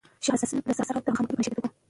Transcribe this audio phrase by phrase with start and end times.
[0.25, 1.75] شاه حسین به له سهاره تر ماښامه په نشه کې ډوب و.